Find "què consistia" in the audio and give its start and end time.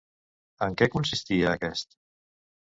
0.79-1.53